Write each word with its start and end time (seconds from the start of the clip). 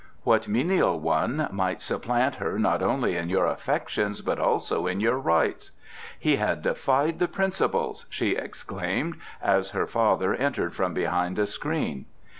What 0.23 0.47
menial 0.47 0.99
one 0.99 1.47
might 1.51 1.79
supplant 1.79 2.37
her 2.37 2.57
not 2.57 2.81
only 2.81 3.15
in 3.15 3.29
your 3.29 3.45
affections 3.45 4.21
but 4.21 4.39
also 4.39 4.87
in 4.87 4.99
your 4.99 5.19
Rites! 5.19 5.73
He 6.19 6.37
had 6.37 6.63
defied 6.63 7.19
the 7.19 7.27
Principles!" 7.27 8.07
she 8.09 8.31
exclaimed, 8.31 9.17
as 9.43 9.69
her 9.77 9.85
father 9.85 10.33
entered 10.33 10.73
from 10.73 10.95
behind 10.95 11.37
a 11.37 11.45
screen. 11.45 12.05